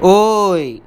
[0.00, 0.80] Oi.